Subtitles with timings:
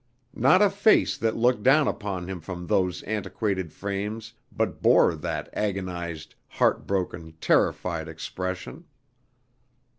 [0.33, 5.47] Not a face that looked down upon him from those antiquated frames but bore that
[5.53, 8.85] agonized, heart broken, terrified expression.